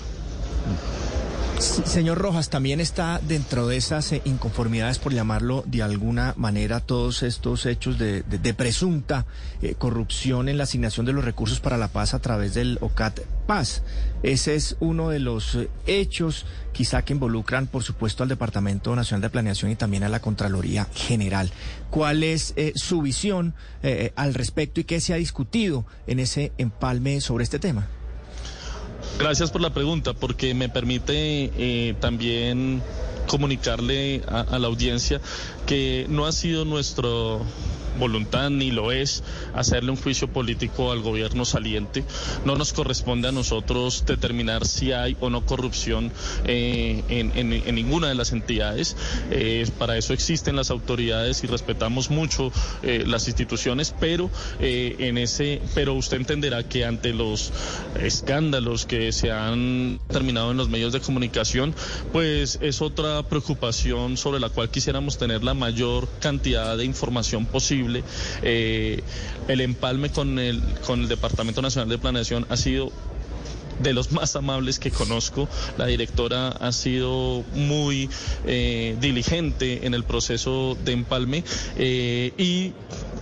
Señor 1.59 2.19
Rojas, 2.19 2.51
también 2.51 2.79
está 2.79 3.19
dentro 3.27 3.67
de 3.67 3.77
esas 3.77 4.11
eh, 4.11 4.21
inconformidades, 4.25 4.99
por 4.99 5.11
llamarlo 5.11 5.63
de 5.65 5.81
alguna 5.81 6.35
manera, 6.37 6.81
todos 6.81 7.23
estos 7.23 7.65
hechos 7.65 7.97
de, 7.97 8.23
presunta 8.55 9.25
eh, 9.63 9.73
corrupción 9.75 10.49
en 10.49 10.57
la 10.57 10.65
asignación 10.65 11.07
de 11.07 11.13
los 11.13 11.25
recursos 11.25 11.59
para 11.59 11.77
la 11.77 11.87
paz 11.87 12.13
a 12.13 12.19
través 12.19 12.53
del 12.53 12.77
OCAT 12.81 13.21
Paz. 13.47 13.81
Ese 14.21 14.53
es 14.53 14.77
uno 14.79 15.09
de 15.09 15.19
los 15.19 15.55
eh, 15.55 15.69
hechos 15.87 16.45
quizá 16.73 17.01
que 17.01 17.13
involucran, 17.13 17.65
por 17.65 17.81
supuesto, 17.81 18.21
al 18.21 18.29
Departamento 18.29 18.95
Nacional 18.95 19.21
de 19.21 19.31
Planeación 19.31 19.71
y 19.71 19.75
también 19.75 20.03
a 20.03 20.09
la 20.09 20.19
Contraloría 20.19 20.87
General. 20.93 21.51
¿Cuál 21.89 22.23
es 22.23 22.53
su 22.75 23.01
visión 23.01 23.55
al 24.15 24.35
respecto 24.35 24.79
y 24.79 24.83
qué 24.83 24.99
se 24.99 25.13
ha 25.13 25.17
discutido 25.17 25.85
en 26.05 26.19
ese 26.19 26.51
empalme 26.59 27.19
sobre 27.19 27.45
este 27.45 27.57
tema? 27.57 27.87
Gracias 29.19 29.49
por 29.49 29.61
la 29.61 29.71
pregunta, 29.71 30.13
porque 30.13 30.53
me 30.53 30.69
permite 30.69 31.51
eh, 31.57 31.95
también 31.99 32.83
comunicarle 33.27 34.21
a, 34.27 34.59
la 34.59 34.67
audiencia 34.67 35.19
que 35.65 36.05
no 36.07 36.25
ha 36.25 36.31
sido 36.31 36.65
nuestro 36.65 37.41
voluntad 37.97 38.49
ni 38.49 38.71
lo 38.71 38.91
es 38.91 39.23
hacerle 39.53 39.91
un 39.91 39.97
juicio 39.97 40.27
político 40.27 40.91
al 40.91 41.01
gobierno 41.01 41.45
saliente. 41.45 42.03
No 42.45 42.55
nos 42.55 42.73
corresponde 42.73 43.27
a 43.27 43.31
nosotros 43.31 44.03
determinar 44.05 44.65
si 44.65 44.91
hay 44.91 45.17
o 45.19 45.29
no 45.29 45.45
corrupción 45.45 46.11
eh, 46.45 47.03
en, 47.09 47.75
ninguna 47.75 48.07
de 48.07 48.15
las 48.15 48.31
entidades. 48.31 48.95
Eh, 49.31 49.67
para 49.77 49.97
eso 49.97 50.13
existen 50.13 50.55
las 50.55 50.71
autoridades 50.71 51.43
y 51.43 51.47
respetamos 51.47 52.09
mucho 52.09 52.51
eh, 52.83 53.03
las 53.05 53.27
instituciones, 53.27 53.93
pero 53.99 54.29
en 54.59 55.17
ese, 55.17 55.61
pero 55.75 55.93
usted 55.93 56.17
entenderá 56.17 56.63
que 56.63 56.85
ante 56.85 57.13
los 57.13 57.51
escándalos 57.99 58.85
que 58.85 59.11
se 59.11 59.31
han 59.31 59.99
terminado 60.07 60.51
en 60.51 60.57
los 60.57 60.69
medios 60.69 60.93
de 60.93 60.99
comunicación, 60.99 61.73
pues 62.11 62.59
es 62.61 62.81
otra 62.81 63.23
preocupación 63.23 64.17
sobre 64.17 64.39
la 64.39 64.49
cual 64.49 64.69
quisiéramos 64.69 65.17
tener 65.17 65.43
la 65.43 65.53
mayor 65.53 66.07
cantidad 66.19 66.77
de 66.77 66.85
información 66.85 67.45
posible 67.45 67.86
eh, 68.41 69.01
el 69.47 69.61
empalme 69.61 70.09
con 70.09 70.39
el, 70.39 70.61
con 70.85 71.01
el 71.01 71.07
Departamento 71.07 71.61
Nacional 71.61 71.89
de 71.89 71.97
Planeación 71.97 72.45
ha 72.49 72.57
sido 72.57 72.91
de 73.79 73.93
los 73.93 74.11
más 74.11 74.35
amables 74.35 74.79
que 74.79 74.89
conozco. 74.89 75.47
La 75.77 75.85
directora 75.85 76.49
ha 76.49 76.71
sido 76.71 77.43
muy 77.53 78.09
eh, 78.45 78.97
diligente 78.99 79.85
en 79.85 79.93
el 79.93 80.03
proceso 80.03 80.75
de 80.83 80.93
empalme 80.93 81.43
eh, 81.77 82.33
y 82.37 82.73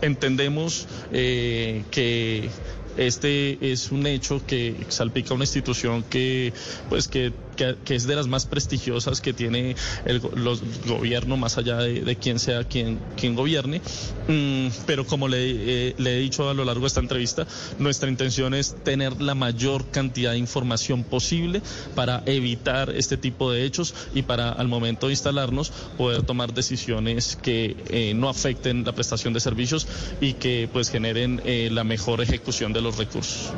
entendemos 0.01 0.87
que 1.11 2.49
este 2.97 3.71
es 3.71 3.91
un 3.91 4.07
hecho 4.07 4.41
que 4.45 4.75
salpica 4.87 5.33
una 5.33 5.43
institución 5.43 6.03
que 6.03 6.53
pues 6.89 7.07
que 7.07 7.33
que, 7.55 7.95
es 7.95 8.07
de 8.07 8.15
las 8.15 8.27
más 8.27 8.45
prestigiosas 8.45 9.21
que 9.21 9.33
tiene 9.33 9.75
el 10.05 10.21
los 10.35 10.61
gobierno, 10.85 11.37
más 11.37 11.57
allá 11.57 11.77
de, 11.77 12.01
de 12.01 12.15
quien 12.15 12.39
sea 12.39 12.63
quien, 12.63 12.99
quien 13.17 13.35
gobierne. 13.35 13.81
Mm, 14.27 14.67
pero 14.85 15.05
como 15.05 15.27
le, 15.27 15.37
eh, 15.39 15.95
le 15.97 16.17
he 16.17 16.19
dicho 16.19 16.49
a 16.49 16.53
lo 16.53 16.65
largo 16.65 16.81
de 16.81 16.87
esta 16.87 16.99
entrevista, 16.99 17.47
nuestra 17.79 18.09
intención 18.09 18.53
es 18.53 18.75
tener 18.83 19.21
la 19.21 19.35
mayor 19.35 19.85
cantidad 19.91 20.31
de 20.31 20.37
información 20.37 21.03
posible 21.03 21.61
para 21.95 22.23
evitar 22.25 22.89
este 22.89 23.17
tipo 23.17 23.51
de 23.51 23.65
hechos 23.65 23.93
y 24.13 24.23
para 24.23 24.49
al 24.49 24.67
momento 24.67 25.07
de 25.07 25.13
instalarnos 25.13 25.71
poder 25.97 26.23
tomar 26.23 26.53
decisiones 26.53 27.35
que 27.35 27.75
eh, 27.89 28.13
no 28.15 28.29
afecten 28.29 28.83
la 28.83 28.93
prestación 28.93 29.33
de 29.33 29.39
servicios 29.39 29.87
y 30.21 30.33
que 30.33 30.69
pues 30.71 30.89
generen 30.89 31.41
eh, 31.45 31.69
la 31.71 31.83
mejor 31.83 32.21
ejecución 32.21 32.73
de 32.73 32.81
los 32.81 32.97
recursos. 32.97 33.51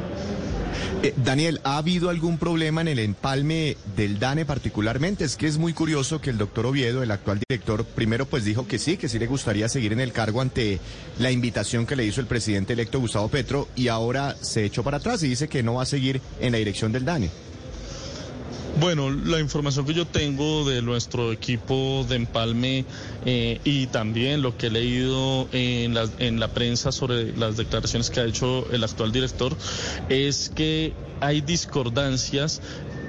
Eh, 1.03 1.13
Daniel, 1.17 1.61
¿ha 1.63 1.77
habido 1.77 2.09
algún 2.09 2.37
problema 2.37 2.81
en 2.81 2.87
el 2.87 2.99
empalme 2.99 3.77
del 3.95 4.19
DANE 4.19 4.45
particularmente? 4.45 5.25
Es 5.25 5.35
que 5.35 5.47
es 5.47 5.57
muy 5.57 5.73
curioso 5.73 6.21
que 6.21 6.31
el 6.31 6.37
doctor 6.37 6.65
Oviedo, 6.65 7.03
el 7.03 7.11
actual 7.11 7.39
director, 7.47 7.85
primero 7.85 8.25
pues 8.25 8.43
dijo 8.45 8.67
que 8.67 8.79
sí, 8.79 8.97
que 8.97 9.07
sí 9.07 9.19
le 9.19 9.27
gustaría 9.27 9.69
seguir 9.69 9.93
en 9.93 9.99
el 9.99 10.11
cargo 10.11 10.41
ante 10.41 10.79
la 11.19 11.31
invitación 11.31 11.85
que 11.85 11.95
le 11.95 12.05
hizo 12.05 12.21
el 12.21 12.27
presidente 12.27 12.73
electo 12.73 12.99
Gustavo 12.99 13.29
Petro 13.29 13.67
y 13.75 13.89
ahora 13.89 14.35
se 14.41 14.65
echó 14.65 14.83
para 14.83 14.97
atrás 14.97 15.21
y 15.23 15.29
dice 15.29 15.47
que 15.47 15.63
no 15.63 15.75
va 15.75 15.83
a 15.83 15.85
seguir 15.85 16.21
en 16.39 16.51
la 16.51 16.57
dirección 16.57 16.91
del 16.91 17.05
DANE. 17.05 17.29
Bueno, 18.79 19.09
la 19.09 19.39
información 19.39 19.87
que 19.87 19.95
yo 19.95 20.05
tengo 20.05 20.63
de 20.63 20.83
nuestro 20.83 21.31
equipo 21.31 22.05
de 22.07 22.15
empalme 22.15 22.85
eh, 23.25 23.59
y 23.63 23.87
también 23.87 24.43
lo 24.43 24.55
que 24.55 24.67
he 24.67 24.69
leído 24.69 25.49
en 25.51 25.97
en 26.19 26.39
la 26.39 26.47
prensa 26.49 26.91
sobre 26.91 27.35
las 27.35 27.57
declaraciones 27.57 28.11
que 28.11 28.19
ha 28.19 28.25
hecho 28.25 28.69
el 28.71 28.83
actual 28.83 29.11
director 29.11 29.57
es 30.09 30.49
que 30.49 30.93
hay 31.21 31.41
discordancias 31.41 32.61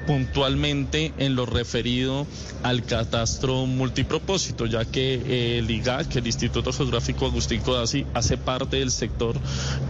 puntualmente 0.09 1.13
en 1.19 1.35
lo 1.35 1.45
referido 1.45 2.27
al 2.63 2.83
catastro 2.83 3.67
multipropósito, 3.67 4.65
ya 4.65 4.87
que 4.87 5.17
eh, 5.17 5.59
el 5.59 5.71
IGAC, 5.71 6.17
el 6.17 6.27
Instituto 6.27 6.73
Geográfico 6.73 7.27
Agustín 7.27 7.61
Codazzi, 7.61 8.07
hace 8.15 8.39
parte 8.39 8.79
del 8.79 8.91
sector 8.91 9.39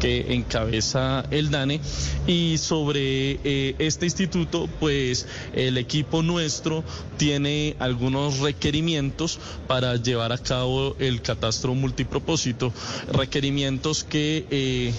que 0.00 0.34
encabeza 0.34 1.24
el 1.30 1.52
DANE. 1.52 1.80
Y 2.26 2.58
sobre 2.58 3.38
eh, 3.44 3.76
este 3.78 4.06
instituto, 4.06 4.68
pues 4.80 5.28
el 5.54 5.78
equipo 5.78 6.20
nuestro 6.24 6.82
tiene 7.16 7.76
algunos 7.78 8.40
requerimientos 8.40 9.38
para 9.68 9.94
llevar 9.94 10.32
a 10.32 10.38
cabo 10.38 10.96
el 10.98 11.22
catastro 11.22 11.76
multipropósito, 11.76 12.72
requerimientos 13.12 14.02
que... 14.02 14.46
Eh, 14.50 14.92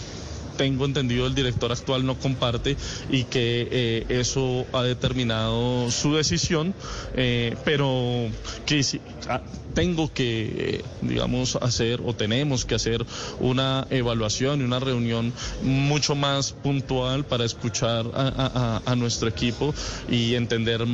tengo 0.59 0.83
entendido 0.83 1.25
el 1.25 1.33
director 1.35 1.71
actual 1.71 2.05
no 2.05 2.15
comparte 2.19 2.75
y 3.09 3.23
que 3.23 3.69
eh, 3.71 4.05
eso 4.09 4.65
ha 4.73 4.83
determinado 4.83 5.89
su 5.89 6.13
decisión, 6.15 6.75
eh, 7.13 7.55
pero 7.63 8.27
que 8.65 8.83
si, 8.83 8.99
ah, 9.29 9.41
tengo 9.73 10.11
que, 10.13 10.83
digamos, 11.01 11.55
hacer 11.61 12.01
o 12.03 12.13
tenemos 12.13 12.65
que 12.65 12.75
hacer 12.75 13.05
una 13.39 13.87
evaluación 13.89 14.59
y 14.59 14.65
una 14.65 14.81
reunión 14.81 15.31
mucho 15.61 16.13
más 16.15 16.51
puntual 16.51 17.23
para 17.23 17.45
escuchar 17.45 18.07
a, 18.13 18.81
a 18.85 18.95
nuestro 18.97 19.29
equipo 19.29 19.73
y 20.09 20.35
entender 20.35 20.85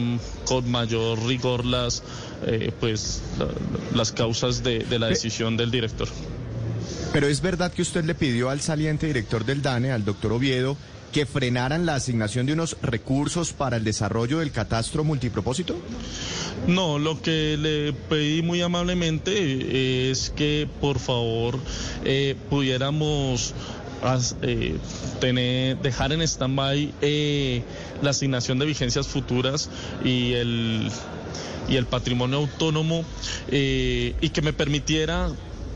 con 0.46 0.70
mayor 0.70 1.26
rigor 1.26 1.66
las, 1.66 2.04
eh, 2.46 2.72
pues, 2.80 3.24
la- 3.40 3.48
las 3.98 4.12
causas 4.12 4.62
de, 4.62 4.80
de 4.84 5.00
la 5.00 5.08
decisión 5.08 5.58
del 5.58 5.72
director. 5.72 6.08
Pero 7.14 7.28
es 7.28 7.42
verdad 7.42 7.72
que 7.72 7.82
usted 7.82 8.04
le 8.04 8.16
pidió 8.16 8.50
al 8.50 8.62
saliente 8.62 9.08
director 9.08 9.46
del 9.46 9.62
DANE, 9.62 9.92
al 9.92 10.06
doctor 10.06 10.34
Oviedo, 10.34 10.78
que 11.16 11.26
frenaran 11.26 11.86
la 11.86 11.96
asignación 11.96 12.46
de 12.46 12.52
unos 12.52 12.76
recursos 12.82 13.54
para 13.54 13.78
el 13.78 13.86
desarrollo 13.86 14.40
del 14.40 14.52
catastro 14.52 15.06
multipropósito? 15.06 15.78
No, 16.68 17.00
lo 17.00 17.22
que 17.22 17.56
le 17.56 17.94
pedí 17.94 18.42
muy 18.42 18.62
amablemente 18.62 20.12
es 20.12 20.30
que 20.30 20.68
por 20.82 21.00
favor 21.00 21.58
eh, 22.04 22.36
pudiéramos 22.50 23.54
eh, 24.42 24.76
tener, 25.22 25.78
dejar 25.78 26.12
en 26.12 26.22
stand-by 26.22 26.94
eh, 27.02 27.64
la 28.02 28.10
asignación 28.10 28.60
de 28.60 28.66
vigencias 28.66 29.08
futuras 29.08 29.70
y 30.04 30.34
el, 30.34 30.92
y 31.70 31.78
el 31.78 31.86
patrimonio 31.86 32.40
autónomo 32.40 33.06
y 33.50 34.30
que 34.32 34.42
me 34.42 34.52
permitiera 34.52 35.30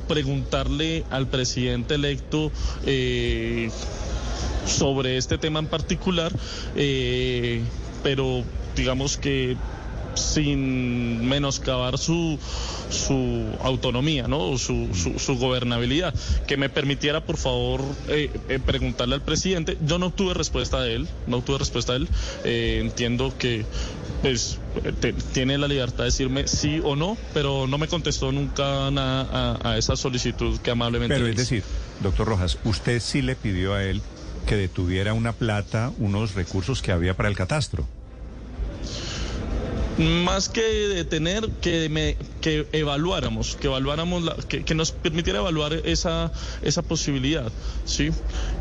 preguntarle 0.10 1.06
al 1.12 1.28
presidente 1.28 1.94
electo 1.94 2.52
eh, 2.86 3.70
sobre 4.66 5.18
este 5.18 5.38
tema 5.38 5.60
en 5.60 5.68
particular, 5.68 6.34
eh, 6.76 7.62
pero 8.04 8.44
digamos 8.76 9.18
que 9.18 9.56
sin 10.16 11.28
menoscabar 11.28 11.98
su, 11.98 12.38
su 12.90 13.46
autonomía, 13.62 14.28
¿no? 14.28 14.58
Su, 14.58 14.90
su, 14.94 15.20
su 15.20 15.38
gobernabilidad. 15.38 16.14
Que 16.48 16.58
me 16.58 16.70
permitiera, 16.70 17.22
por 17.26 17.38
favor, 17.38 17.82
eh, 18.08 18.30
eh, 18.50 18.60
preguntarle 18.64 19.16
al 19.16 19.22
presidente. 19.22 19.78
Yo 19.82 19.98
no 20.00 20.12
tuve 20.12 20.34
respuesta 20.34 20.82
de 20.82 20.96
él, 20.96 21.08
no 21.28 21.42
tuve 21.42 21.60
respuesta 21.60 21.94
de 21.94 22.00
él. 22.00 22.08
Eh, 22.44 22.80
entiendo 22.82 23.34
que 23.38 23.66
pues 24.22 24.58
te- 25.00 25.14
tiene 25.14 25.58
la 25.58 25.68
libertad 25.70 26.00
de 26.00 26.06
decirme 26.06 26.48
sí 26.48 26.82
o 26.84 26.96
no, 26.96 27.18
pero 27.34 27.68
no 27.68 27.78
me 27.78 27.88
contestó 27.88 28.32
nunca 28.34 28.92
nada 28.92 29.58
a, 29.64 29.72
a 29.72 29.78
esa 29.78 29.96
solicitud 29.96 30.60
que 30.60 30.72
amablemente 30.72 31.16
Pero 31.16 31.28
es 31.28 31.38
decir, 31.38 31.64
doctor 32.02 32.28
Rojas, 32.28 32.58
usted 32.66 33.00
sí 33.00 33.22
le 33.22 33.36
pidió 33.36 33.74
a 33.76 33.84
él 33.84 34.02
que 34.46 34.56
detuviera 34.58 35.14
una 35.14 35.32
plata, 35.34 35.92
unos 36.00 36.34
recursos 36.36 36.82
que 36.82 36.92
había 36.92 37.16
para 37.16 37.30
el 37.30 37.36
catastro. 37.36 37.88
Más 40.00 40.48
que 40.48 40.62
detener, 40.62 41.50
que 41.62 41.90
me, 41.90 42.16
que 42.40 42.66
evaluáramos, 42.72 43.58
que 43.58 43.68
evaluáramos, 43.68 44.24
la- 44.24 44.36
que, 44.48 44.64
que 44.64 44.74
nos 44.74 44.94
permitiera 44.94 45.40
evaluar 45.40 45.74
esa, 45.84 46.32
esa 46.62 46.82
posibilidad, 46.84 47.52
¿sí? 47.84 48.10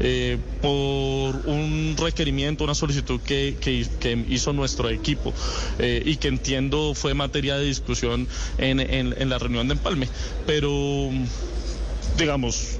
Eh, 0.01 0.37
por 0.61 1.37
un 1.47 1.95
requerimiento, 1.97 2.65
una 2.65 2.75
solicitud 2.75 3.21
que, 3.21 3.57
que, 3.61 3.87
que 4.01 4.25
hizo 4.29 4.53
nuestro 4.53 4.91
equipo 4.91 5.33
eh, 5.79 6.03
y 6.05 6.17
que 6.17 6.27
entiendo 6.27 6.93
fue 6.95 7.15
materia 7.15 7.57
de 7.57 7.67
discusión 7.67 8.27
en, 8.59 8.81
en, 8.81 9.15
en 9.17 9.29
la 9.29 9.39
reunión 9.39 9.69
de 9.69 9.75
Empalme. 9.75 10.09
Pero 10.45 11.11
digamos, 12.19 12.79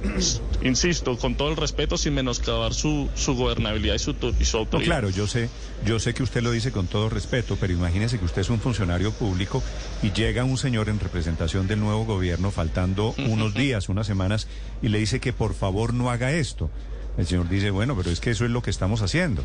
insisto, 0.61 1.17
con 1.17 1.35
todo 1.35 1.49
el 1.49 1.55
respeto, 1.57 1.97
sin 1.97 2.13
menoscabar 2.13 2.73
su, 2.73 3.09
su 3.15 3.35
gobernabilidad 3.35 3.95
y 3.95 3.99
su, 3.99 4.15
y 4.39 4.45
su 4.45 4.57
No, 4.57 4.63
autoridad. 4.63 4.85
claro, 4.85 5.09
yo 5.09 5.25
sé, 5.27 5.49
yo 5.85 5.99
sé 5.99 6.13
que 6.13 6.21
usted 6.23 6.43
lo 6.43 6.51
dice 6.51 6.71
con 6.71 6.87
todo 6.87 7.09
respeto, 7.09 7.57
pero 7.59 7.73
imagínese 7.73 8.19
que 8.19 8.25
usted 8.25 8.41
es 8.41 8.49
un 8.49 8.59
funcionario 8.59 9.11
público 9.11 9.63
y 10.03 10.11
llega 10.11 10.43
un 10.43 10.57
señor 10.57 10.89
en 10.89 10.99
representación 10.99 11.67
del 11.67 11.79
nuevo 11.79 12.05
gobierno 12.05 12.51
faltando 12.51 13.15
unos 13.17 13.53
días, 13.55 13.89
unas 13.89 14.05
semanas, 14.05 14.47
y 14.81 14.89
le 14.89 14.99
dice 14.99 15.19
que 15.19 15.33
por 15.33 15.53
favor 15.55 15.93
no 15.93 16.11
haga 16.11 16.31
esto. 16.33 16.69
El 17.17 17.25
señor 17.25 17.49
dice, 17.49 17.71
bueno, 17.71 17.95
pero 17.97 18.11
es 18.11 18.19
que 18.19 18.29
eso 18.31 18.45
es 18.45 18.51
lo 18.51 18.61
que 18.61 18.69
estamos 18.69 19.01
haciendo. 19.01 19.43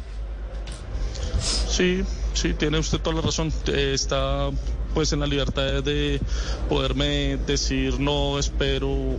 Sí, 1.69 2.03
sí, 2.35 2.55
tiene 2.55 2.79
usted 2.79 3.01
toda 3.01 3.17
la 3.17 3.23
razón. 3.23 3.53
Eh, 3.67 3.93
Está 3.95 4.51
pues 4.95 5.13
en 5.13 5.21
la 5.21 5.27
libertad 5.27 5.83
de 5.83 6.21
poderme 6.69 7.37
decir 7.49 7.99
no 7.99 8.39
espero 8.39 9.19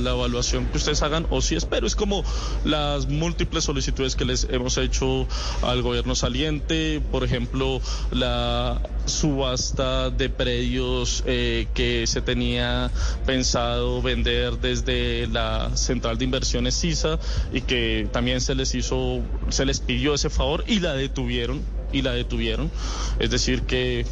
la 0.00 0.10
evaluación 0.10 0.66
que 0.66 0.76
ustedes 0.76 1.02
hagan 1.02 1.26
o 1.30 1.40
sí 1.40 1.56
espero. 1.56 1.86
Es 1.86 1.96
como 1.96 2.22
las 2.64 3.08
múltiples 3.08 3.64
solicitudes 3.64 4.14
que 4.14 4.26
les 4.26 4.46
hemos 4.50 4.76
hecho 4.76 5.26
al 5.62 5.82
gobierno 5.82 6.14
saliente, 6.14 7.00
por 7.10 7.24
ejemplo, 7.24 7.80
la 8.12 8.80
subasta 9.06 10.10
de 10.10 10.28
predios 10.28 11.24
eh, 11.26 11.66
que 11.72 12.06
se 12.06 12.20
tenía 12.20 12.90
pensado 13.24 14.02
vender 14.02 14.58
desde 14.58 15.26
la 15.28 15.74
central 15.76 16.18
de 16.18 16.24
inversiones 16.24 16.78
CISA 16.78 17.18
y 17.52 17.62
que 17.62 18.08
también 18.12 18.42
se 18.42 18.54
les 18.54 18.74
hizo, 18.74 19.22
se 19.48 19.64
les 19.64 19.80
pidió 19.80 20.14
ese 20.14 20.28
favor 20.28 20.64
y 20.66 20.80
la 20.80 20.92
detuvieron 20.92 21.77
y 21.92 22.02
la 22.02 22.12
detuvieron. 22.12 22.70
Es 23.18 23.30
decir 23.30 23.62
que 23.62 24.06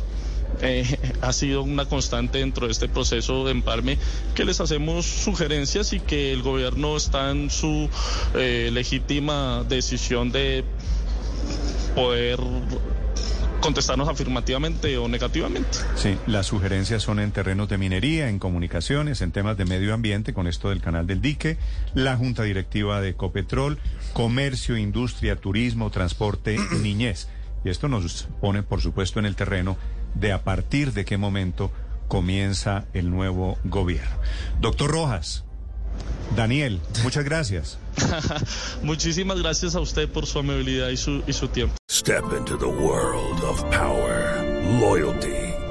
eh, 0.60 0.98
ha 1.20 1.32
sido 1.32 1.62
una 1.62 1.86
constante 1.86 2.38
dentro 2.38 2.66
de 2.66 2.72
este 2.72 2.88
proceso 2.88 3.44
de 3.44 3.52
empalme 3.52 3.98
que 4.34 4.44
les 4.44 4.60
hacemos 4.60 5.06
sugerencias 5.06 5.92
y 5.92 6.00
que 6.00 6.32
el 6.32 6.42
gobierno 6.42 6.96
está 6.96 7.30
en 7.30 7.50
su 7.50 7.88
eh, 8.34 8.70
legítima 8.72 9.64
decisión 9.68 10.32
de 10.32 10.64
poder 11.94 12.38
contestarnos 13.60 14.08
afirmativamente 14.08 14.96
o 14.98 15.08
negativamente. 15.08 15.78
Sí, 15.96 16.16
las 16.26 16.46
sugerencias 16.46 17.02
son 17.02 17.18
en 17.18 17.32
terrenos 17.32 17.68
de 17.68 17.78
minería, 17.78 18.28
en 18.28 18.38
comunicaciones, 18.38 19.22
en 19.22 19.32
temas 19.32 19.56
de 19.56 19.64
medio 19.64 19.94
ambiente, 19.94 20.32
con 20.32 20.46
esto 20.46 20.68
del 20.68 20.80
canal 20.80 21.06
del 21.06 21.20
dique, 21.20 21.56
la 21.94 22.16
junta 22.16 22.44
directiva 22.44 23.00
de 23.00 23.14
Copetrol, 23.14 23.78
comercio, 24.12 24.76
industria, 24.76 25.36
turismo, 25.36 25.90
transporte, 25.90 26.58
niñez. 26.82 27.28
Y 27.66 27.68
esto 27.68 27.88
nos 27.88 28.28
pone, 28.40 28.62
por 28.62 28.80
supuesto, 28.80 29.18
en 29.18 29.26
el 29.26 29.34
terreno 29.34 29.76
de 30.14 30.32
a 30.32 30.44
partir 30.44 30.92
de 30.92 31.04
qué 31.04 31.16
momento 31.16 31.72
comienza 32.06 32.84
el 32.94 33.10
nuevo 33.10 33.58
gobierno. 33.64 34.16
Doctor 34.60 34.88
Rojas, 34.88 35.42
Daniel, 36.36 36.80
muchas 37.02 37.24
gracias. 37.24 37.78
Muchísimas 38.84 39.40
gracias 39.40 39.74
a 39.74 39.80
usted 39.80 40.08
por 40.08 40.26
su 40.26 40.38
amabilidad 40.38 40.90
y 40.90 40.96
su, 40.96 41.24
y 41.26 41.32
su 41.32 41.48
tiempo. 41.48 41.74
Step 41.90 42.22
into 42.38 42.56
the 42.56 42.66
world 42.66 43.42
of 43.42 43.60
power, 43.72 44.44
loyalty, 44.78 45.55